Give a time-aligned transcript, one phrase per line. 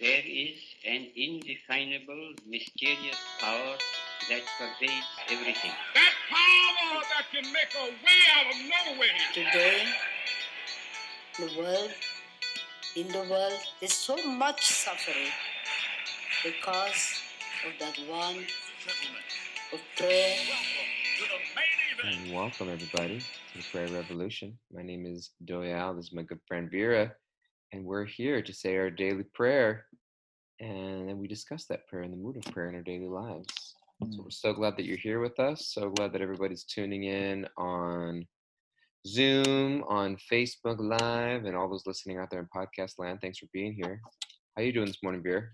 [0.00, 0.56] there is
[0.86, 3.74] an indefinable, mysterious power
[4.28, 5.72] that pervades everything.
[5.94, 9.08] That power that can make a way out of no way.
[9.34, 9.82] Today,
[11.38, 11.90] the world,
[12.94, 15.32] in the world, there's so much suffering
[16.44, 17.20] because
[17.66, 18.46] of that one
[19.72, 20.36] of prayer.
[22.04, 24.56] And welcome everybody to the Prayer Revolution.
[24.72, 25.96] My name is Doyal.
[25.96, 27.12] This is my good friend Vera,
[27.72, 29.86] and we're here to say our daily prayer,
[30.60, 33.74] and then we discuss that prayer in the mood of prayer in our daily lives.
[34.02, 34.24] So mm.
[34.24, 35.68] we're so glad that you're here with us.
[35.68, 38.26] So glad that everybody's tuning in on
[39.06, 43.20] Zoom, on Facebook Live, and all those listening out there in podcast land.
[43.20, 44.00] Thanks for being here.
[44.56, 45.48] How are you doing this morning, Vera?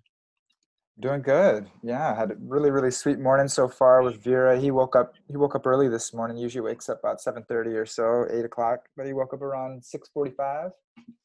[1.01, 1.69] Doing good.
[1.83, 4.57] Yeah, I had a really really sweet morning so far with Vera.
[4.59, 6.37] He woke up he woke up early this morning.
[6.37, 8.81] Usually wakes up about seven thirty or so, eight o'clock.
[8.97, 10.71] But he woke up around six forty five,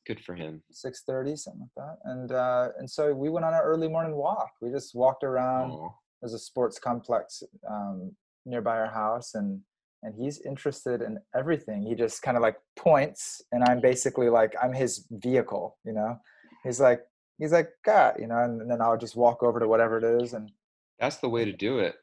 [0.07, 0.63] Good for him.
[0.71, 1.97] six thirty, something like that.
[2.11, 4.49] And uh, and so we went on our early morning walk.
[4.59, 5.69] We just walked around.
[5.71, 5.89] Aw.
[6.21, 8.11] There's a sports complex um,
[8.47, 9.61] nearby our house, and
[10.01, 11.83] and he's interested in everything.
[11.83, 15.77] He just kind of like points, and I'm basically like I'm his vehicle.
[15.85, 16.19] You know,
[16.63, 17.01] he's like
[17.39, 20.33] he's like God, you know, and, then I'll just walk over to whatever it is,
[20.33, 20.51] and
[20.99, 21.95] That's the way to do it.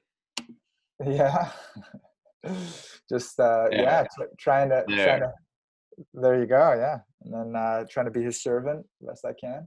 [1.05, 1.53] yeah,
[3.09, 3.83] just uh, Yeah.
[3.83, 5.19] yeah, tr- trying to trying There.
[5.21, 5.33] to.
[6.13, 9.33] There you go, yeah, and then uh, trying to be his servant the best I
[9.33, 9.67] can.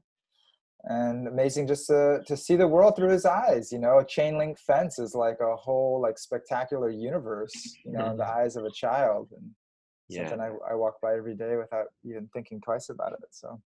[0.83, 3.71] And amazing just to, to see the world through his eyes.
[3.71, 7.51] You know, a chain link fence is like a whole like spectacular universe.
[7.83, 9.49] You know, in the eyes of a child, and
[10.07, 10.29] Yeah.
[10.29, 13.19] something I, I walk by every day without even thinking twice about it.
[13.31, 13.59] So,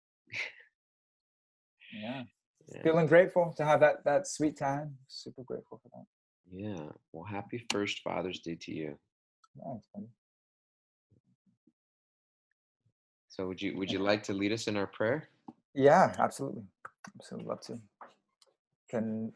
[1.93, 2.25] yeah,
[2.73, 2.83] Yeah.
[2.83, 4.97] feeling grateful to have that that sweet time.
[5.09, 6.07] Super grateful for that.
[6.51, 6.91] Yeah.
[7.13, 8.99] Well, happy first Father's Day to you.
[9.65, 10.07] Thanks, buddy.
[13.29, 15.29] So would you would you like to lead us in our prayer?
[15.75, 16.65] Yeah, absolutely.
[17.19, 17.79] Absolutely love to.
[18.91, 19.33] Can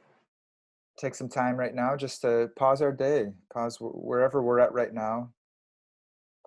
[0.99, 4.93] take some time right now just to pause our day, pause wherever we're at right
[4.93, 5.33] now.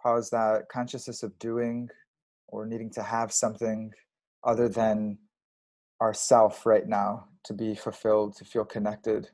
[0.01, 1.89] Pause that consciousness of doing
[2.47, 3.91] or needing to have something
[4.43, 5.17] other than
[6.01, 9.29] ourself right now to be fulfilled, to feel connected,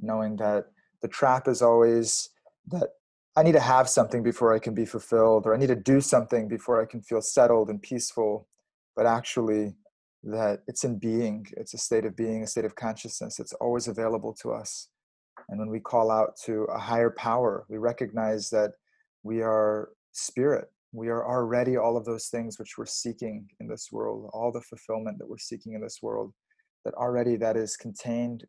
[0.00, 0.66] knowing that
[1.02, 2.30] the trap is always
[2.68, 2.88] that
[3.36, 6.00] I need to have something before I can be fulfilled, or I need to do
[6.00, 8.48] something before I can feel settled and peaceful
[8.96, 9.76] but actually
[10.24, 13.86] that it's in being it's a state of being a state of consciousness it's always
[13.86, 14.88] available to us.
[15.48, 18.72] And when we call out to a higher power we recognize that
[19.22, 23.88] we are spirit we are already all of those things which we're seeking in this
[23.92, 26.32] world all the fulfillment that we're seeking in this world
[26.84, 28.44] that already that is contained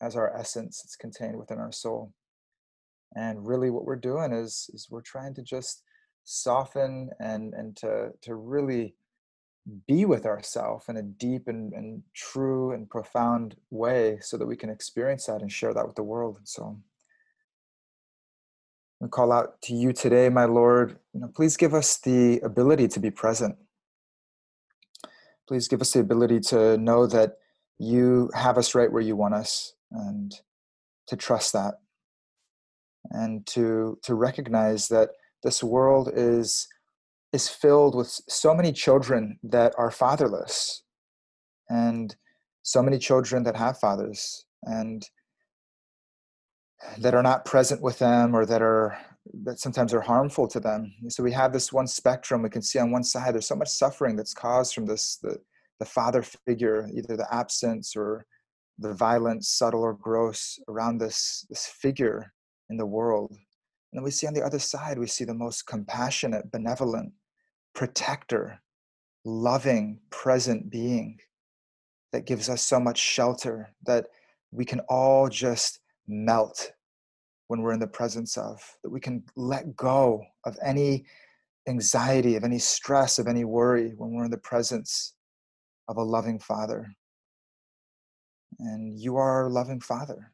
[0.00, 2.12] as our essence it's contained within our soul
[3.16, 5.82] and really what we're doing is is we're trying to just
[6.24, 8.94] soften and and to to really
[9.86, 14.56] be with ourselves in a deep and, and true and profound way so that we
[14.56, 16.36] can experience that and share that with the world.
[16.36, 16.78] And so
[19.00, 22.88] we call out to you today, my Lord, you know, please give us the ability
[22.88, 23.56] to be present.
[25.46, 27.36] Please give us the ability to know that
[27.78, 30.34] you have us right where you want us and
[31.08, 31.74] to trust that.
[33.10, 35.10] And to to recognize that
[35.42, 36.66] this world is
[37.34, 40.84] is filled with so many children that are fatherless
[41.68, 42.16] and
[42.62, 44.46] so many children that have fathers.
[44.62, 45.06] And
[46.98, 48.98] that are not present with them or that are
[49.44, 50.92] that sometimes are harmful to them.
[51.08, 53.34] So we have this one spectrum we can see on one side.
[53.34, 55.38] There's so much suffering that's caused from this the,
[55.78, 58.26] the father figure either the absence or
[58.78, 62.32] the violence subtle or gross around this this figure
[62.70, 63.30] in the world.
[63.30, 67.12] And then we see on the other side we see the most compassionate benevolent
[67.74, 68.60] protector,
[69.24, 71.18] loving, present being
[72.12, 74.06] that gives us so much shelter that
[74.52, 76.72] we can all just melt
[77.48, 81.04] when we're in the presence of, that we can let go of any
[81.68, 85.14] anxiety, of any stress, of any worry when we're in the presence
[85.88, 86.94] of a loving Father.
[88.58, 90.32] And you are our loving Father.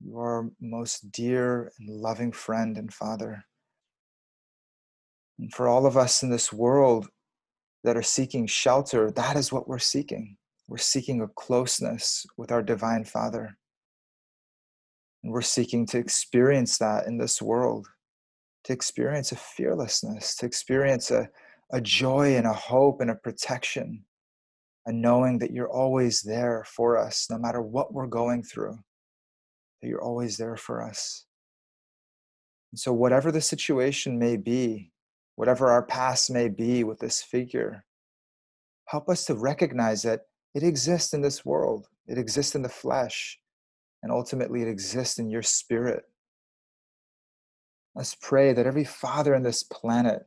[0.00, 3.44] You are our most dear and loving friend and Father.
[5.38, 7.08] And for all of us in this world
[7.84, 10.36] that are seeking shelter, that is what we're seeking.
[10.68, 13.56] We're seeking a closeness with our Divine Father.
[15.22, 17.88] And we're seeking to experience that in this world,
[18.64, 21.28] to experience a fearlessness, to experience a,
[21.72, 24.04] a joy and a hope and a protection,
[24.86, 28.78] and knowing that you're always there for us, no matter what we're going through,
[29.80, 31.24] that you're always there for us.
[32.72, 34.90] And so, whatever the situation may be,
[35.36, 37.84] whatever our past may be with this figure,
[38.86, 40.22] help us to recognize that
[40.54, 43.38] it exists in this world, it exists in the flesh,
[44.02, 46.04] and ultimately it exists in your spirit.
[47.94, 50.26] Let's pray that every father in this planet,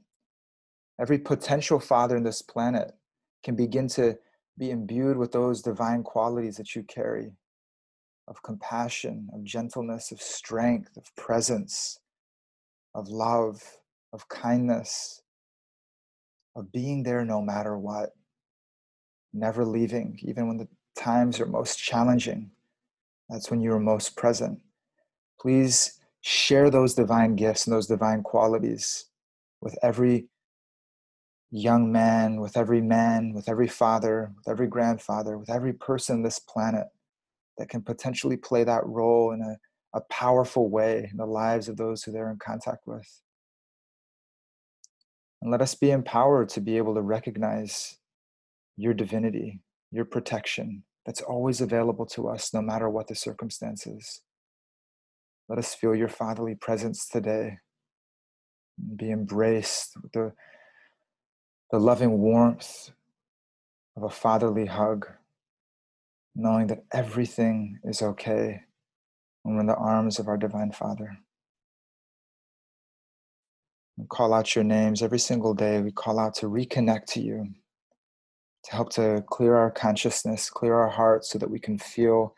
[1.00, 2.92] every potential father in this planet,
[3.44, 4.18] can begin to
[4.58, 7.32] be imbued with those divine qualities that you carry
[8.28, 12.00] of compassion, of gentleness, of strength, of presence,
[12.94, 13.62] of love,
[14.14, 15.22] of kindness,
[16.56, 18.12] of being there no matter what,
[19.34, 22.50] never leaving, even when the times are most challenging.
[23.30, 24.60] That's when you are most present.
[25.40, 29.06] Please share those divine gifts and those divine qualities
[29.62, 30.28] with every
[31.52, 36.24] young man, with every man, with every father, with every grandfather, with every person on
[36.24, 36.88] this planet
[37.58, 39.58] that can potentially play that role in a,
[39.98, 43.22] a powerful way in the lives of those who they're in contact with.
[45.42, 47.98] And let us be empowered to be able to recognize
[48.78, 49.62] your divinity,
[49.92, 54.22] your protection that's always available to us, no matter what the circumstances.
[55.48, 57.60] Let us feel your fatherly presence today
[58.96, 60.34] be embraced with the,
[61.72, 62.92] the loving warmth
[63.96, 65.08] of a fatherly hug,
[66.36, 68.62] knowing that everything is okay
[69.44, 71.18] when we're in the arms of our Divine Father.
[73.98, 75.80] We call out your names every single day.
[75.82, 77.54] We call out to reconnect to you,
[78.66, 82.36] to help to clear our consciousness, clear our hearts so that we can feel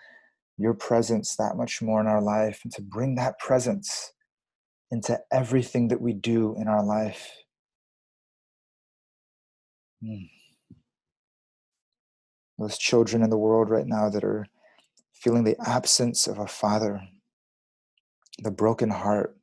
[0.57, 4.11] your presence that much more in our life and to bring that presence
[4.91, 7.31] into everything that we do in our life.
[10.03, 10.29] Mm.
[12.59, 14.47] Those children in the world right now that are
[15.13, 17.01] feeling the absence of a father,
[18.39, 19.37] the broken heart,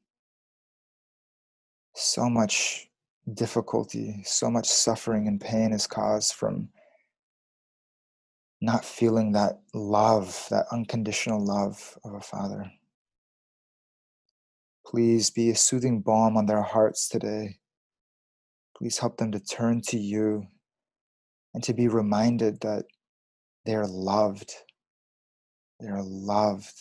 [1.95, 2.91] so much
[3.33, 6.69] difficulty, so much suffering and pain is caused from
[8.65, 12.71] not feeling that love, that unconditional love of a father.
[14.87, 17.59] Please be a soothing balm on their hearts today.
[18.77, 20.47] Please help them to turn to you
[21.55, 22.85] and to be reminded that
[23.65, 24.53] they are loved.
[25.81, 26.75] They are loved.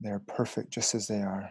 [0.00, 1.50] They are perfect just as they are.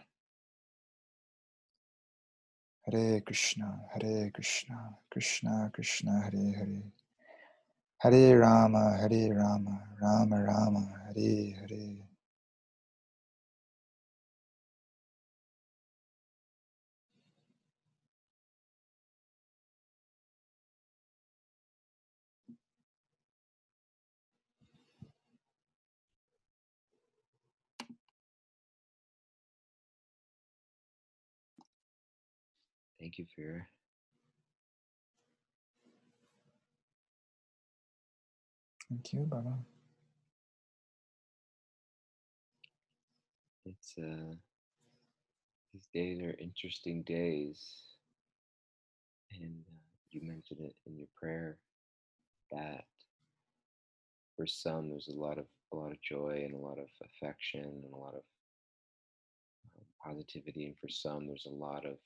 [2.86, 6.84] Hare Krishna, Hare Krishna, Krishna Krishna, Hare Hare.
[8.04, 11.98] Hare Rama, Hare Rama, Rama Rama, Hare Hare.
[33.00, 33.68] Thank you, Vera.
[38.90, 39.58] Thank you, Baba.
[43.66, 44.36] It's uh,
[45.74, 47.60] these days are interesting days,
[49.32, 49.74] and uh,
[50.12, 51.58] you mentioned it in your prayer
[52.52, 52.84] that
[54.36, 57.64] for some there's a lot of a lot of joy and a lot of affection
[57.64, 58.22] and a lot of
[59.78, 61.98] um, positivity, and for some there's a lot of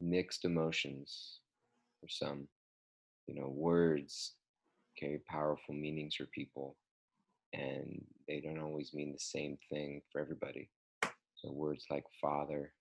[0.00, 1.40] mixed emotions.
[2.02, 2.46] For some,
[3.26, 4.34] you know, words
[4.98, 6.76] carry powerful meanings for people,
[7.52, 10.68] and they don't always mean the same thing for everybody.
[11.36, 12.72] So words like father,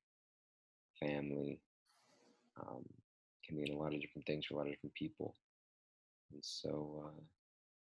[1.00, 1.60] family,
[2.60, 2.84] um,
[3.46, 5.36] can mean a lot of different things for a lot of different people.
[6.32, 7.22] And so, uh,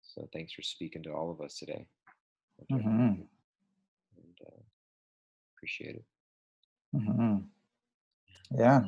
[0.01, 1.87] so thanks for speaking to all of us today.
[2.71, 2.89] Mm-hmm.
[2.89, 3.27] And
[4.45, 4.61] uh,
[5.55, 6.05] appreciate it.
[6.95, 7.37] Mm-hmm.
[8.57, 8.81] Yeah.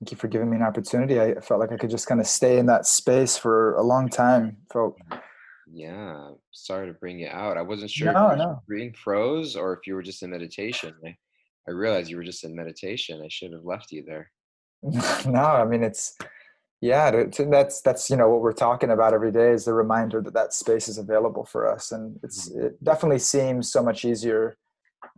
[0.00, 1.20] Thank you for giving me an opportunity.
[1.20, 4.08] I felt like I could just kind of stay in that space for a long
[4.08, 4.56] time.
[4.72, 4.96] Felt
[5.72, 7.56] Yeah, sorry to bring you out.
[7.56, 8.62] I wasn't sure No, if you were no.
[8.66, 10.94] reading prose or if you were just in meditation.
[11.06, 11.16] I,
[11.68, 13.22] I realized you were just in meditation.
[13.24, 14.30] I should have left you there.
[15.26, 16.16] no, I mean it's
[16.80, 20.34] yeah, that's that's you know what we're talking about every day is the reminder that
[20.34, 24.58] that space is available for us, and it's it definitely seems so much easier.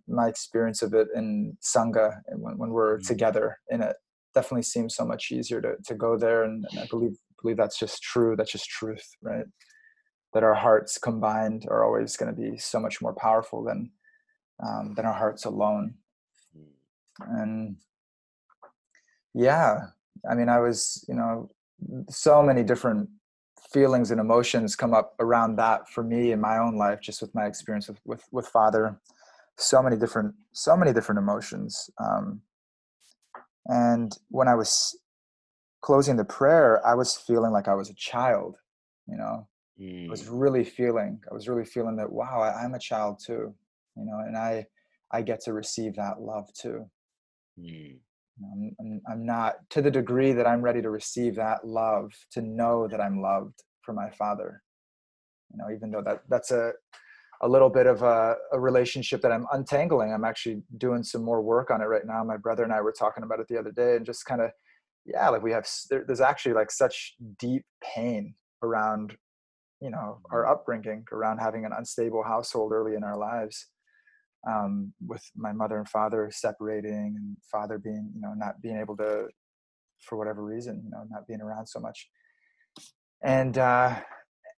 [0.07, 3.07] My experience of it in sangha and when, when we're Mhm.
[3.09, 3.97] together in it
[4.37, 7.79] definitely seems so much easier to to go there, and, and I believe believe that's
[7.85, 8.37] just true.
[8.37, 9.47] That's just truth, right?
[10.33, 13.91] That our hearts combined are always going to be so much more powerful than
[14.67, 15.87] um, than our hearts alone
[16.57, 17.41] Mm.
[17.41, 17.77] and
[19.35, 19.71] yeah
[20.31, 21.51] i mean i was you know
[22.09, 23.09] so many different
[23.73, 27.35] feelings and emotions come up around that for me in my own life just with
[27.35, 28.99] my experience with with, with father
[29.59, 32.41] so many different so many different emotions um,
[33.69, 34.99] and when i was
[35.83, 38.57] closing the prayer i was feeling like i was a child
[39.07, 39.47] you know
[39.79, 40.41] I was Mm.
[40.41, 43.55] really feeling, I was really feeling that, wow, I, I'm a child too,
[43.95, 44.67] you know, and I,
[45.11, 46.89] I get to receive that love too.
[47.61, 47.99] Mm.
[48.41, 52.41] I'm, I'm, I'm not to the degree that I'm ready to receive that love, to
[52.41, 54.63] know that I'm loved for my father.
[55.53, 56.73] You know, even though that that's a,
[57.43, 60.13] a little bit of a, a relationship that I'm untangling.
[60.13, 62.25] I'm actually doing some more work on it right now.
[62.25, 64.51] My brother and I were talking about it the other day, and just kind of,
[65.05, 65.69] yeah, like we have.
[65.91, 69.17] There, there's actually like such deep pain around,
[69.81, 73.69] you know, our upbringing, around having an unstable household early in our lives,
[74.49, 78.97] um, with my mother and father separating, and father being, you know, not being able
[78.97, 79.27] to,
[80.01, 82.09] for whatever reason, you know, not being around so much,
[83.23, 83.59] and.
[83.59, 83.95] uh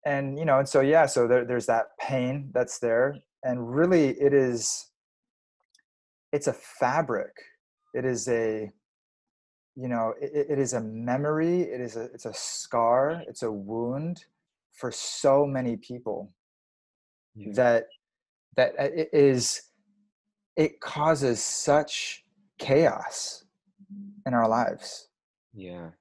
[0.05, 4.09] and you know and so yeah so there, there's that pain that's there and really
[4.19, 4.89] it is
[6.33, 7.31] it's a fabric.
[7.93, 8.69] It is a
[9.75, 11.61] you know it, it is a memory.
[11.61, 13.23] It is a it's a scar.
[13.27, 14.25] It's a wound
[14.73, 16.33] for so many people
[17.35, 17.53] Yeah.
[17.55, 17.85] that
[18.55, 19.61] that uh, it is
[20.55, 22.25] it causes such
[22.59, 23.45] chaos
[24.25, 25.07] in our lives.
[25.53, 25.91] Yeah.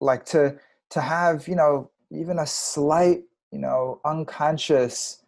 [0.00, 0.58] like to
[0.90, 3.22] to have you know even a slight
[3.52, 5.22] you know unconscious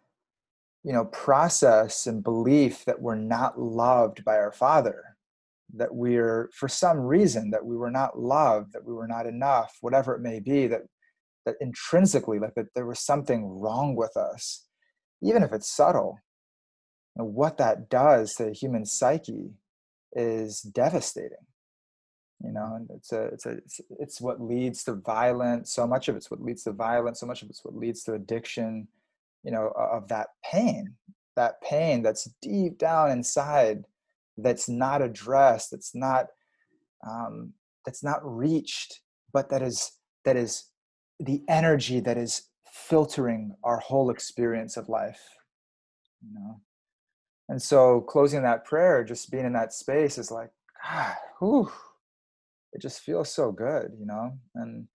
[0.85, 5.03] you know process and belief that we're not loved by our father
[5.75, 9.77] that we're for some reason that we were not loved that we were not enough
[9.81, 10.83] whatever it may be that
[11.45, 14.69] that intrinsically like that there was something wrong with us
[15.23, 16.21] even if it's subtle.
[17.17, 19.51] And what that does to the human psyche
[20.13, 21.47] is devastating
[22.43, 23.59] you know and it's a it's a
[23.99, 25.73] it's, what leads to violence.
[25.73, 27.21] So much of it's what leads to violence.
[27.21, 28.89] So much of it's what leads to addiction
[29.45, 30.95] you know of that pain
[31.37, 33.85] that pain that's deep down inside
[34.37, 36.27] that's not addressed that's not
[37.09, 37.53] um,
[37.85, 39.01] that's not reached
[39.33, 39.93] but that is
[40.25, 40.65] that is
[41.21, 45.23] the energy that is filtering our whole experience of life
[46.23, 46.61] you know?
[47.49, 50.51] And so closing that prayer just being in that space is like
[50.85, 51.71] god whew,
[52.73, 54.87] it just feels so good you know and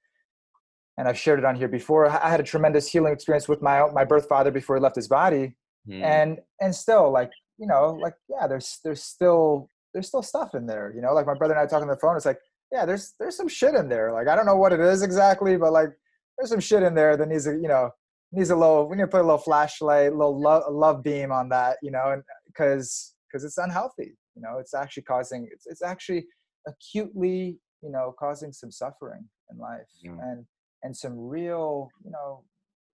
[0.98, 3.89] and i've shared it on here before i had a tremendous healing experience with my
[3.92, 5.56] my birth father before he left his body
[5.89, 6.01] Mm.
[6.01, 10.65] and and still like you know like yeah there's there's still there's still stuff in
[10.65, 12.39] there you know like my brother and i talking on the phone it's like
[12.72, 15.58] yeah there's there's some shit in there like i don't know what it is exactly
[15.58, 15.89] but like
[16.38, 17.89] there's some shit in there that needs a you know
[18.32, 21.34] needs a little we need to put a little flashlight a little love, love beam
[21.34, 25.68] on that you know and because because it's unhealthy you know it's actually causing it's,
[25.68, 26.25] it's actually
[26.67, 30.17] acutely you know causing some suffering in life Yeah.
[30.22, 30.46] and
[30.84, 32.43] and some real you know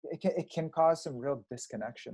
[0.03, 2.13] it can, it can cause some real disconnection.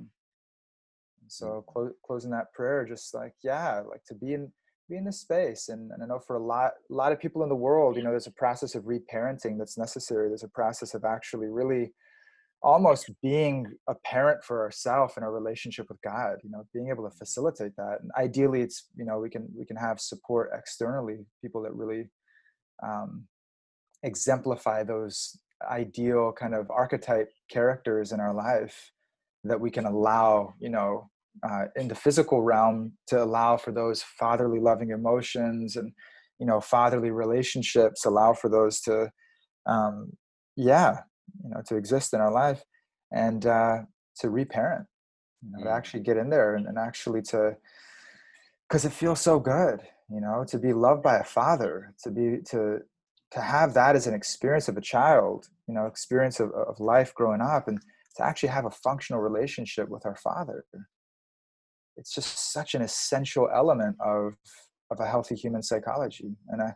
[1.23, 1.27] Mm.
[1.27, 4.51] So clo- closing that prayer just like yeah like to be in
[4.89, 5.69] be in this space.
[5.69, 8.03] And, and i know for a lot a lot of people in the world you
[8.03, 10.27] know there's a process of reparenting that's necessary.
[10.27, 11.93] There's a process of actually really
[12.63, 17.07] almost being a parent for ourselves in our relationship with god you know being able
[17.07, 21.25] to facilitate that and ideally it's you know we can we can have support externally
[21.41, 22.09] people that really
[22.81, 23.25] um,
[24.03, 25.37] exemplify those
[25.69, 28.91] ideal kind of archetype characters in our life
[29.43, 31.09] that we can allow you know
[31.47, 35.91] uh, in the physical realm to allow for those fatherly loving emotions and
[36.39, 39.09] you know fatherly relationships allow for those to
[39.65, 40.11] um,
[40.55, 40.99] yeah
[41.43, 42.63] you know to exist in our life
[43.11, 43.79] and uh,
[44.19, 44.85] to reparent
[45.43, 45.77] you know to Mm.
[45.77, 47.55] actually get in there and, and actually to
[48.67, 52.37] because it feels so good you know to be loved by a father to be
[52.51, 52.79] to
[53.31, 57.13] to have that as an experience of a child you know experience of, of life
[57.13, 57.79] growing up and
[58.15, 60.63] to actually have a functional relationship with our father
[61.97, 64.33] it's just such an essential element of
[64.91, 66.73] of a healthy human psychology and i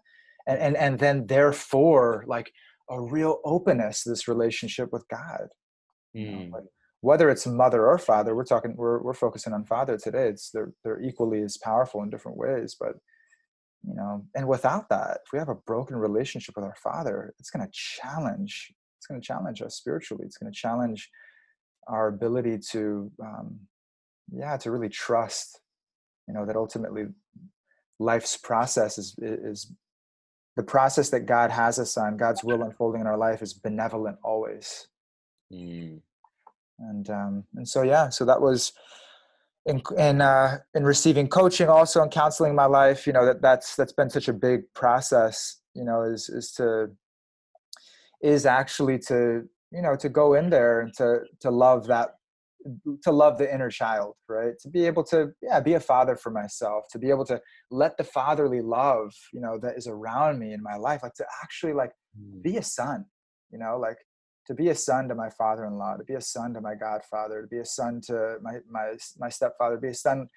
[0.47, 2.51] and, and and then therefore like
[2.89, 5.47] a real openness to this relationship with god
[6.13, 6.51] you know, Mm.
[6.51, 6.63] like,
[7.01, 10.73] whether it's mother or father we're talking we're, we're focusing on father today it's they're
[10.83, 12.93] they're equally as powerful in different ways but
[13.87, 17.49] you know and without that if we have a broken relationship with our father it's
[17.51, 21.09] going to challenge it's going to challenge us spiritually it's going to challenge
[21.87, 23.59] our ability to um,
[24.33, 25.61] yeah to really trust
[26.27, 27.05] you know that ultimately
[27.99, 29.71] life's process is is
[30.57, 34.17] the process that god has us on god's will unfolding in our life is benevolent
[34.23, 34.87] always
[35.53, 36.01] Mm.
[36.79, 38.73] and um and so yeah so that was
[39.65, 43.77] in in uh in receiving coaching also in counseling my life you know that that's
[43.77, 46.89] that's been such a big process you know is is to
[48.21, 52.16] is actually to you know to go in there and to to love that
[53.01, 56.31] to love the inner child right to be able to yeah be a father for
[56.31, 57.39] myself to be able to
[57.71, 61.25] let the fatherly love you know that is around me in my life like to
[61.43, 62.41] actually like Mm.
[62.41, 63.05] be a son
[63.51, 63.99] you know like
[64.47, 67.47] to be a son to my father-in-law, to be a son to my godfather, to
[67.47, 70.27] be a son to my my my stepfather, to be a son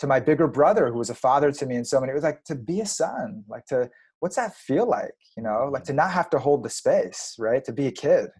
[0.00, 2.10] to my bigger brother who was a father to me and so many.
[2.10, 3.88] It was like to be a son, like to
[4.18, 5.14] what's that feel like?
[5.36, 7.64] You know, like to not have to hold the space, right?
[7.64, 8.30] To be a kid,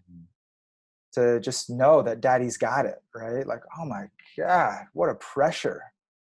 [1.13, 3.45] to just know that daddy's got it, right?
[3.45, 4.05] Like, oh my
[4.37, 5.81] God, what a pressure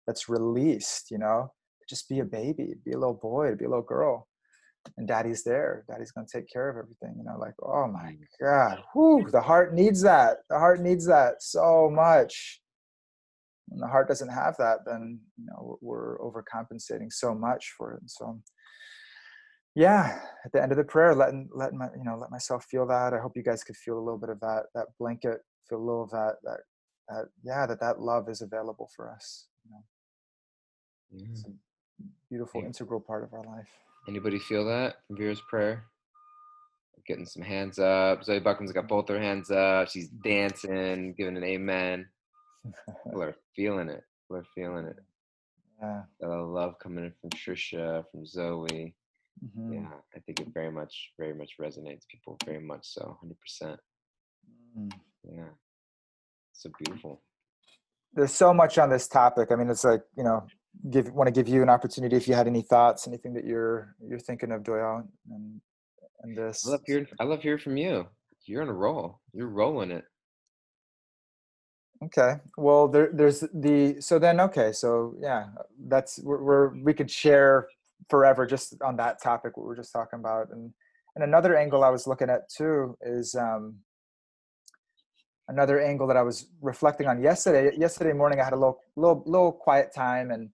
[0.07, 1.51] that's released, you know?
[1.89, 4.27] Just be a baby, be a little boy, be a little girl
[4.97, 8.11] and daddy's there daddy's going to take care of everything you know like oh my
[8.11, 8.19] Mm.
[8.41, 12.61] god whew, the heart needs that the heart needs that so much
[13.67, 17.93] when the heart doesn't have that then you know we're we're overcompensating so much for
[17.93, 18.39] it and so
[19.75, 22.85] yeah at the end of the prayer letting letting my you know let myself feel
[22.87, 25.39] that i hope you guys could feel a little bit of that that blanket
[25.69, 26.59] feel a little of that that
[27.09, 29.83] that yeah that that love is available for us you know
[31.11, 31.27] Yeah.
[31.31, 31.51] it's mm.
[31.51, 31.53] a
[32.29, 32.67] beautiful Yeah.
[32.67, 33.69] integral part of our life
[34.07, 35.85] Anybody feel that from Vera's prayer?
[37.07, 38.23] Getting some hands up.
[38.23, 39.89] Zoe Buckham's got both her hands up.
[39.89, 42.07] She's dancing, giving an amen.
[43.05, 44.03] People are feeling it.
[44.27, 44.97] People are feeling it.
[45.81, 48.95] yeah A love coming in from Trisha, from Zoe.
[49.43, 49.73] Mhm.
[49.73, 52.07] Yeah, I think it very much, very much resonates.
[52.09, 53.79] People very much so, hundred percent.
[54.77, 54.91] Mm.
[55.23, 55.49] Yeah,
[56.53, 57.21] so beautiful.
[58.13, 59.51] there's so much on this topic.
[59.51, 60.45] I mean, it's like you know,
[60.89, 63.95] give want to give you an opportunity if you had any thoughts, anything that you're
[64.07, 65.61] you're thinking of, Doyle, and
[66.21, 66.65] and this.
[66.67, 67.07] I love hearing.
[67.19, 68.07] I love hearing from you.
[68.45, 69.19] You're on a roll.
[69.33, 70.05] You're rolling it.
[72.03, 72.35] Okay.
[72.57, 75.45] Well, there there's the so then okay so yeah
[75.87, 77.67] that's we're, we're we could share
[78.09, 80.71] forever just on that topic what we we're just talking about and
[81.15, 83.75] and another angle I was looking at too is um
[85.47, 89.23] another angle that I was reflecting on yesterday yesterday morning I had a little little
[89.25, 90.49] little quiet time and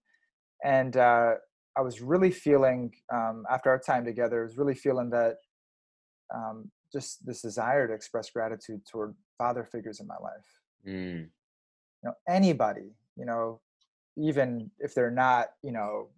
[0.64, 1.34] and uh
[1.76, 5.36] I was really feeling um after our time together I was really feeling that
[6.34, 10.60] um just this desire to express gratitude toward father figures in my life.
[10.86, 13.60] Mm, you know anybody you know
[14.16, 16.08] even if they're not you know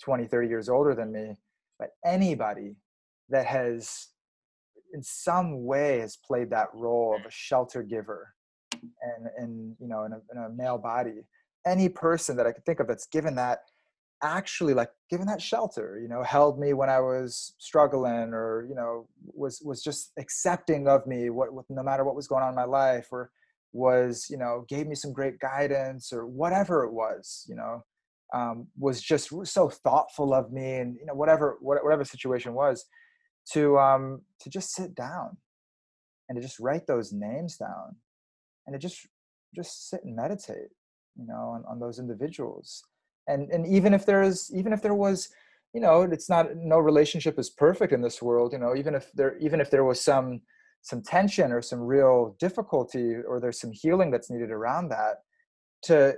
[0.00, 1.36] 20 30 years older than me
[1.78, 2.76] but anybody
[3.28, 4.08] that has
[4.92, 8.34] in some way has played that role of a shelter giver
[8.72, 11.24] and and you know in a, in a male body
[11.66, 13.60] any person that i could think of that's given that
[14.22, 18.74] actually like given that shelter you know held me when i was struggling or you
[18.74, 22.50] know was was just accepting of me what with no matter what was going on
[22.50, 23.30] in my life or
[23.72, 27.82] was you know gave me some great guidance or whatever it was you know
[28.32, 32.86] um, was just so thoughtful of me and you know whatever whatever situation was
[33.52, 35.36] to um to just sit down
[36.28, 37.96] and to just write those names down
[38.66, 39.06] and to just
[39.54, 40.70] just sit and meditate
[41.16, 42.82] you know on, on those individuals.
[43.28, 45.28] And and even if there is even if there was
[45.74, 49.12] you know it's not no relationship is perfect in this world you know even if
[49.12, 50.40] there even if there was some
[50.82, 55.22] some tension or some real difficulty or there's some healing that's needed around that
[55.82, 56.14] to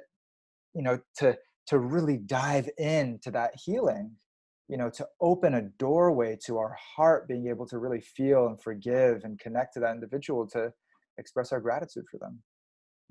[0.74, 4.16] you know to to really dive into that healing
[4.68, 8.61] you know to open a doorway to our heart being able to really feel and
[8.62, 10.72] forgive and connect to that individual to
[11.18, 12.42] express our gratitude for them.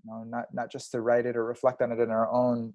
[0.04, 2.74] You know not not just to write it or reflect on it in our own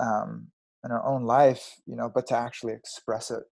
[0.00, 0.48] um
[0.84, 3.42] in our own life you know but to actually express it.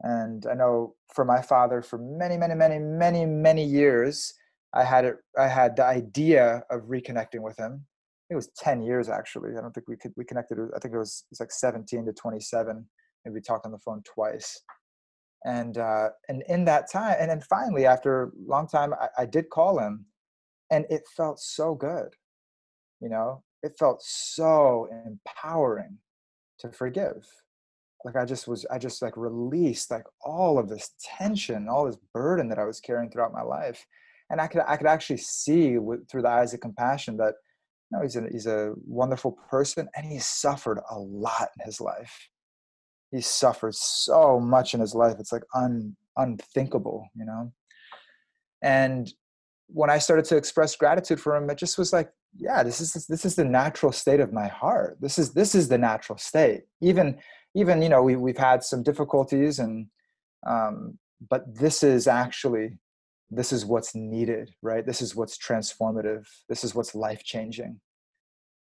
[0.00, 4.34] And i know for my father for many many many many many years
[4.74, 7.86] i had it i had the idea of reconnecting with him
[8.32, 9.50] it was 10 years actually.
[9.56, 12.06] I don't think we could we connected i think it was it was like 17
[12.06, 12.86] to 27
[13.24, 14.60] maybe we talked on the phone twice.
[15.44, 19.26] And uh and in that time and then finally after a long time I, I
[19.26, 20.06] did call him
[20.70, 22.14] and it felt so good
[23.02, 23.42] you know?
[23.64, 25.98] It felt so empowering
[26.60, 27.26] to forgive.
[28.04, 31.98] Like i just was i just like released like all of this tension all this
[32.12, 33.84] burden that i was carrying throughout my life.
[34.30, 37.34] And i could i could actually see with, through the eyes of compassion that
[37.92, 42.28] know he's a he's a wonderful person and he suffered a lot in his life.
[43.10, 47.52] He suffered so much in his life it's like un unthinkable you know?
[48.62, 49.12] And
[49.68, 53.06] when i started to express gratitude for him it just was like yeah this is
[53.06, 54.96] this is the natural state of my heart.
[55.00, 56.62] This is this is the natural state.
[56.80, 57.18] Even
[57.54, 59.86] even you know we, we've had some difficulties and
[60.46, 62.78] um, but this is actually
[63.34, 64.84] this is what's needed right?
[64.86, 66.26] This is what's transformative.
[66.48, 67.80] This is what's life changing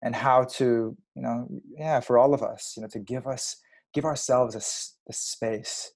[0.02, 3.56] and how to you know yeah for all of us you know to give us
[3.94, 5.92] give ourselves a, a space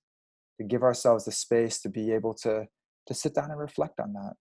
[0.59, 2.67] to give ourselves the space to be able to
[3.07, 4.33] to sit down and reflect on that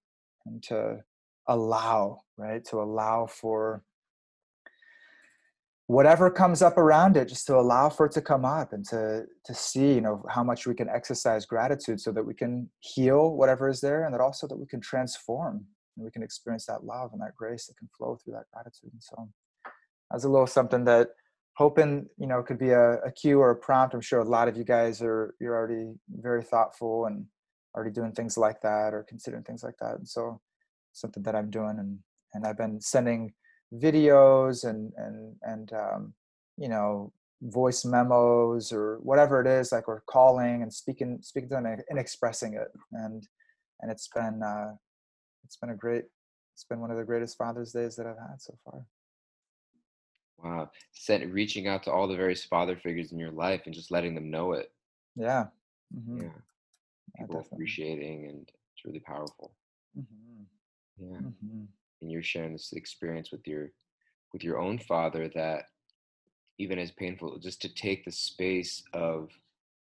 [0.45, 0.99] and to
[1.47, 2.63] allow right?
[2.65, 3.83] To allow for
[5.89, 9.25] whatever comes up around it just to allow for it to come up and to
[9.43, 13.33] to see you know how much we can exercise gratitude so that we can heal
[13.33, 15.65] whatever is there and that also that we can transform
[15.97, 18.91] and we can experience that love and that grace that can flow through that gratitude
[18.91, 19.27] and so
[20.11, 21.09] that's a little something that
[21.55, 23.95] hoping you know could be a, a cue or a prompt.
[23.95, 27.25] I'm sure a lot of you guys are you're already very thoughtful and
[27.73, 29.95] already doing things like that or considering things like that.
[29.95, 30.39] And so
[30.93, 31.99] something that i'm doing and
[32.33, 33.33] and i've been sending
[33.73, 36.13] videos and and and um,
[36.57, 41.55] you know voice memos or whatever it is like we're calling and speaking speaking to
[41.55, 42.67] them and expressing it.
[42.91, 43.25] And
[43.81, 44.73] and it's been uh
[45.45, 46.05] it's been a great
[46.53, 48.85] it's been one of the greatest father's days that i've had so far.
[50.43, 50.71] Wow.
[50.93, 54.15] Sent, reaching out to all the various father figures in your life and just letting
[54.15, 54.71] them know it.
[55.15, 55.47] Yeah.
[55.95, 56.23] Mm-hmm.
[56.23, 56.29] yeah.
[57.17, 59.51] People yeah, appreciating and it's really powerful.
[59.97, 60.43] Mm-hmm.
[60.97, 61.17] yeah.
[61.17, 61.63] Mm-hmm
[62.01, 63.71] and you're sharing this experience with your
[64.33, 65.63] with your own father that
[66.57, 69.29] even as painful just to take the space of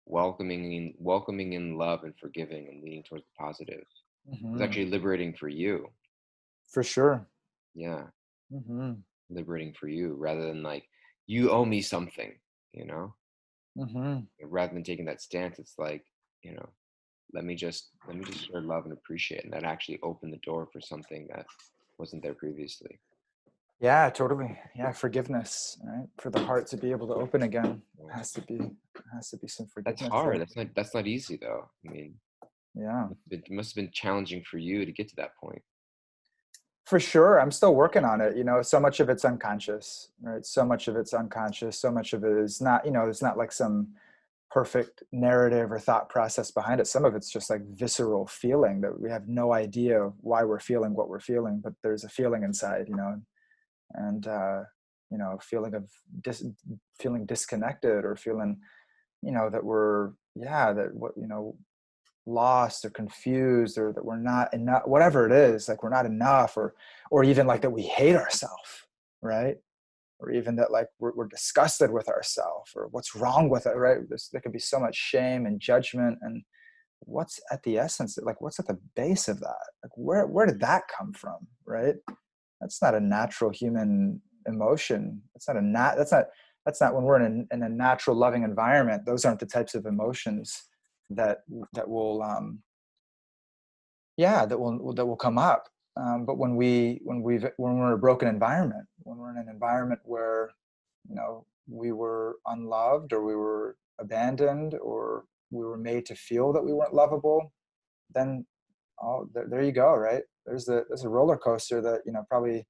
[0.05, 3.85] welcoming in welcoming in love and forgiving and leaning towards the positive
[4.29, 4.53] mm-hmm.
[4.53, 5.87] it's actually liberating for you
[6.69, 7.25] for sure
[7.73, 8.03] yeah
[8.51, 8.93] mm-hmm.
[9.29, 10.83] liberating for you rather than like
[11.25, 12.33] you owe me something
[12.73, 13.13] you know
[13.77, 14.19] mm-hmm.
[14.43, 16.03] rather than taking that stance it's like
[16.41, 16.69] you know
[17.33, 20.37] let me just let me just share love and appreciate and that actually opened the
[20.37, 21.45] door for something that
[21.97, 22.99] wasn't there previously.
[23.79, 24.57] Yeah, totally.
[24.75, 26.07] Yeah, forgiveness, right?
[26.17, 27.81] For the heart to be able to open again,
[28.13, 28.59] has to be
[29.13, 29.99] has to be some forgiveness.
[29.99, 30.39] That's hard.
[30.39, 31.69] That's not that's not easy though.
[31.85, 32.15] I mean,
[32.75, 35.61] yeah, it must have been challenging for you to get to that point.
[36.85, 38.37] For sure, I'm still working on it.
[38.37, 40.45] You know, so much of it's unconscious, right?
[40.45, 41.77] So much of it's unconscious.
[41.77, 42.85] So much of it is not.
[42.85, 43.89] You know, it's not like some
[44.53, 46.85] perfect narrative or thought process behind it.
[46.85, 50.93] Some of it's just like visceral feeling that we have no idea why we're feeling
[50.93, 53.19] what we're feeling, but there's a feeling inside, you know,
[53.95, 54.59] and uh,
[55.09, 55.89] you know, feeling of
[56.21, 56.45] dis-
[56.99, 58.59] feeling disconnected or feeling,
[59.23, 61.55] you know, that we're yeah that what you know
[62.25, 66.55] lost or confused or that we're not enough whatever it is like we're not enough
[66.55, 66.73] or
[67.11, 68.87] or even like that we hate ourselves
[69.21, 69.57] right
[70.23, 73.97] or even that like we're, we're disgusted with ourselves or what's wrong with it right?
[74.07, 76.43] There's, there can be so much shame and judgment and
[77.01, 79.67] what's at the essence like what's at the base of that?
[79.83, 81.95] Like where where did that come from right?
[82.61, 85.21] That's not a natural human emotion.
[85.33, 86.25] That's not a nat that's not
[86.65, 89.75] that's not when we're in a, in a natural loving environment those aren't the types
[89.75, 90.63] of emotions
[91.09, 91.39] that
[91.73, 92.59] that will um
[94.17, 97.87] yeah that will that will come up um, but when we when we've when we're
[97.87, 100.49] in a broken environment, when we're in an environment where
[101.07, 106.51] you know we were unloved or we were abandoned or we were made to feel
[106.51, 107.53] that we weren't lovable,
[108.13, 108.45] then
[109.01, 110.23] oh, there, there you go, right?
[110.45, 112.65] There's the there's a roller coaster that you know probably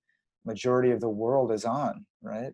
[0.45, 2.51] majority of the world is on, right?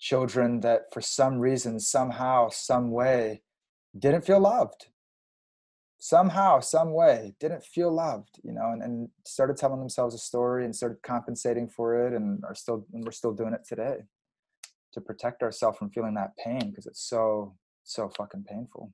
[0.00, 3.42] Children that for some reason, somehow, some way,
[3.96, 4.86] didn't feel loved
[6.02, 10.64] somehow, some way, didn't feel loved, you know, and, and started telling themselves a story
[10.64, 13.98] and started compensating for it, and are still and we're still doing it today
[14.94, 18.92] to protect ourselves from feeling that pain because it's so so fucking painful.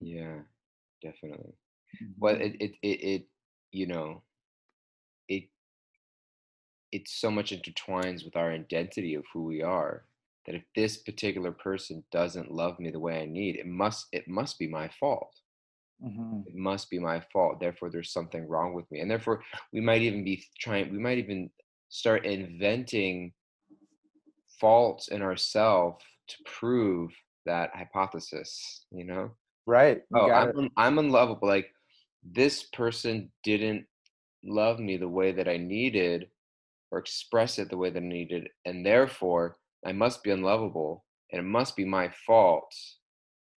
[0.00, 0.40] Yeah,
[1.00, 1.54] definitely.
[2.02, 2.12] Mm-hmm.
[2.18, 3.26] But it, it it it
[3.70, 4.22] you know
[5.28, 5.44] it
[6.90, 10.06] it so much intertwines with our identity of who we are
[10.46, 14.26] that if this particular person doesn't love me the way I need, it must it
[14.26, 15.30] must be my fault
[16.04, 16.40] Mm-hmm.
[16.46, 17.60] It must be my fault.
[17.60, 19.00] Therefore, there's something wrong with me.
[19.00, 21.50] And therefore, we might even be trying, we might even
[21.88, 23.32] start inventing
[24.60, 27.12] faults in ourselves to prove
[27.46, 29.30] that hypothesis, you know?
[29.66, 30.02] Right.
[30.14, 31.48] You oh, I'm, un- I'm unlovable.
[31.48, 31.70] Like,
[32.22, 33.86] this person didn't
[34.44, 36.28] love me the way that I needed
[36.90, 38.48] or express it the way that I needed.
[38.64, 42.72] And therefore, I must be unlovable and it must be my fault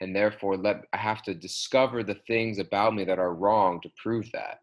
[0.01, 3.89] and therefore let I have to discover the things about me that are wrong to
[4.01, 4.59] prove that.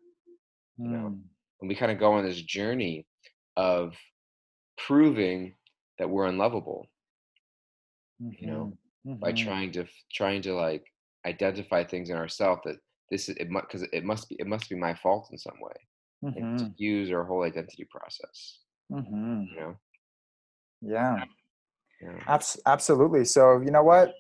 [0.79, 1.21] You know, hmm.
[1.61, 3.07] and we kind of go on this journey
[3.57, 3.95] of
[4.77, 5.55] proving
[5.99, 6.87] that we're unlovable.
[8.23, 8.45] Mm-hmm.
[8.45, 9.21] You know, mm-hmm.
[9.21, 10.85] by trying to trying to like
[11.27, 12.77] identify things in ourselves that
[13.11, 15.61] this is it must because it must be it must be my fault in some
[15.61, 15.73] way.
[16.25, 16.57] Mm-hmm.
[16.57, 18.61] to use our whole identity process.
[18.91, 19.43] Mm-hmm.
[19.55, 19.77] You know.
[20.81, 21.25] Yeah.
[22.03, 22.19] yeah.
[22.27, 23.25] Abs- absolutely.
[23.27, 24.15] So you know what?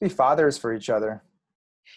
[0.00, 1.22] Let's be fathers for each other.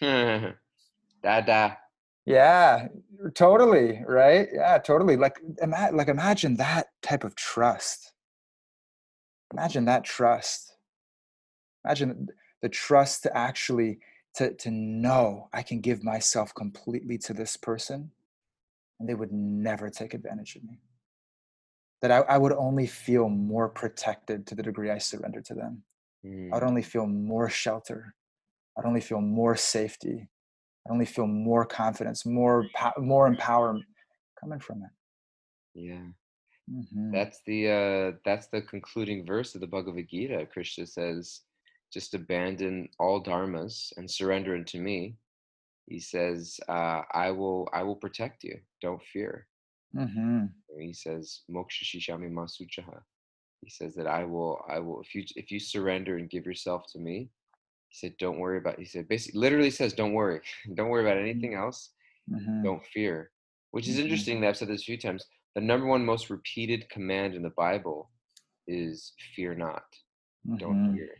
[1.22, 1.78] Dada.
[2.26, 2.88] Yeah,
[3.34, 4.02] totally.
[4.06, 4.48] Right.
[4.52, 5.16] Yeah, totally.
[5.16, 8.12] Like, ima- like imagine that type of trust.
[9.52, 10.76] Imagine that trust.
[11.84, 12.28] Imagine
[12.62, 14.00] the trust to actually
[14.34, 18.12] to, to know I can give myself completely to this person
[19.00, 20.80] and they would never take advantage of me.
[22.02, 25.82] that I, I would only feel more protected to the degree I surrender to them.
[26.24, 28.14] Mm, I'd only feel more shelter.
[28.76, 30.28] I'd only feel more safety.
[30.86, 33.84] I'd only feel more confidence, more po- more empowerment
[34.40, 34.90] coming from it.
[35.74, 36.06] yeah.
[36.70, 37.12] Mhm.
[37.12, 40.46] That's the uh that's the concluding verse of the Bhagavad Gita.
[40.46, 41.42] Krishna says,
[41.92, 45.16] just abandon all dharmas and surrender unto me.
[45.86, 48.60] He says, uh, I will I will protect you.
[48.82, 49.48] Don't fear.
[49.94, 50.52] Mhm.
[50.68, 53.02] And he says, Moksha shishami masuchaha.
[53.60, 56.84] He says that I will I will if you if you surrender and give yourself
[56.92, 57.30] to me,
[57.88, 60.40] he said, don't worry about he said basically literally says, Don't worry.
[60.74, 61.90] don't worry about anything else.
[62.30, 62.62] Mhm.
[62.62, 63.30] Don't fear.
[63.72, 64.02] Which is Mhm.
[64.04, 65.24] interesting that I've said this a few times.
[65.54, 68.10] The number one most repeated command in the Bible
[68.66, 69.84] is fear not.
[70.56, 70.94] don't Mhm.
[70.94, 71.14] fear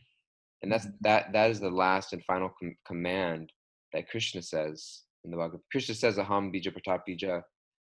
[0.62, 0.98] and that's Mhm.
[1.00, 3.52] that that is the last and final com- command
[3.92, 7.42] that krishna says in the bhagavad krishna says aham bija pratap bija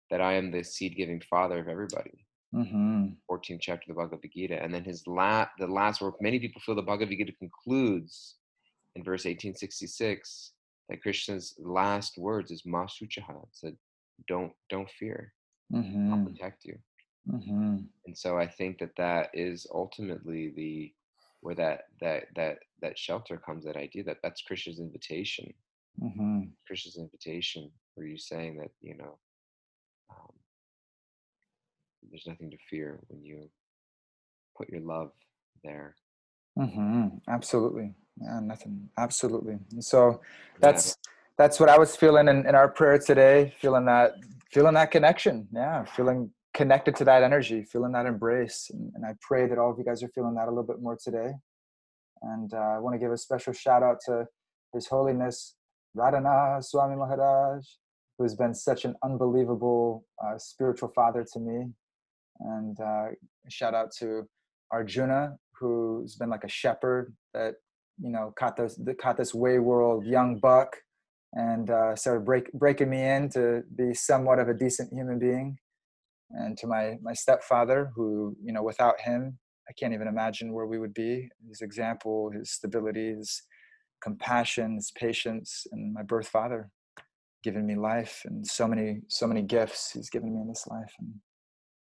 [0.09, 3.17] that i am the seed giving father of everybody Mhm.
[3.29, 6.61] 14th chapter of the bhagavad gita and then his la- the last work, many people
[6.61, 8.37] feel the bhagavad gita concludes
[8.95, 10.53] in verse 1866
[10.89, 13.77] that krishna's last words is masuchaha it said
[14.27, 15.33] don't don't fear
[15.73, 16.25] i'll Mhm.
[16.25, 16.81] protect you
[17.27, 17.89] Mhm.
[18.05, 20.95] and so i think that that is ultimately the
[21.41, 25.53] where that that that that shelter comes that idea that that's krishna's invitation
[26.01, 26.53] Mhm.
[26.65, 29.19] krishna's invitation where you saying that you know
[32.09, 33.49] there's nothing to fear when you
[34.57, 35.11] put your love
[35.63, 35.95] there
[36.57, 37.21] Mhm.
[37.27, 37.93] Absolutely.
[38.19, 38.89] Yeah, nothing.
[38.97, 39.59] Absolutely.
[39.71, 40.17] And so Yeah.
[40.59, 40.97] that's
[41.37, 44.15] that's what I was feeling in, in our prayer today, feeling that
[44.51, 45.47] feeling that connection.
[45.51, 48.71] Yeah, feeling connected to that energy, feeling that embrace.
[48.71, 50.81] And, and I pray that all of you guys are feeling that a little bit
[50.81, 51.35] more today.
[52.23, 54.27] And uh, I want to give a special shout out to
[54.73, 55.55] His Holiness
[55.95, 57.63] Radhanath Swami Maharaj,
[58.17, 61.67] who has been such an unbelievable uh, spiritual father to me.
[62.39, 63.07] And uh,
[63.49, 64.27] shout out to
[64.71, 67.55] Arjuna, who's been like a shepherd that
[67.99, 70.75] you know caught this caught this wayward young buck
[71.33, 75.57] and uh, started break, breaking me in to be somewhat of a decent human being.
[76.31, 80.67] And to my my stepfather, who you know without him, I can't even imagine where
[80.67, 81.29] we would be.
[81.47, 83.43] His example, his stability, his
[84.01, 86.69] compassion, his patience, and my birth father,
[87.43, 90.93] giving me life and so many so many gifts he's given me in this life.
[90.99, 91.15] And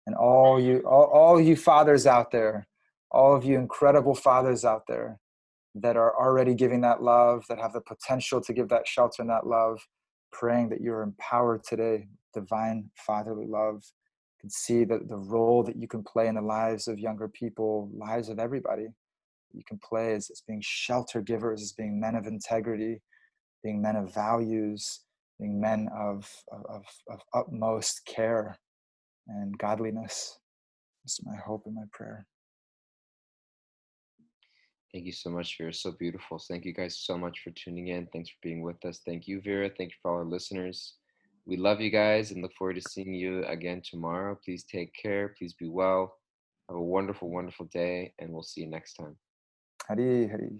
[0.07, 2.67] and all you all, all you fathers out there
[3.11, 5.19] all of you incredible fathers out there
[5.75, 9.31] that are already giving that love that have the potential to give that shelter and
[9.31, 9.79] that love
[10.33, 13.83] praying that you're empowered today divine fatherly love.
[14.41, 17.91] Can see the, the role that you can play in the lives of younger people
[17.95, 18.89] lives of everybody.
[19.55, 23.01] You can play as, as being shelter givers as being men of integrity
[23.63, 25.01] being men of values
[25.41, 26.31] being men of,
[26.69, 28.59] of, of utmost care
[29.29, 30.39] and godliness.
[31.05, 32.27] It's my hope and my prayer.
[34.97, 35.75] thank you so much vera.
[35.75, 36.39] So beautiful.
[36.39, 38.07] Thank you guys so much for tuning in.
[38.15, 39.01] Thanks for being with us.
[39.05, 39.69] Thank you vera.
[39.69, 40.95] Thank you for all our listeners.
[41.45, 44.39] We love you guys and look forward to seeing you again tomorrow.
[44.43, 45.35] Please take care.
[45.39, 46.17] Please be well.
[46.69, 49.17] Have a wonderful wonderful day and we'll see you next time.
[49.87, 50.59] Hari Hari.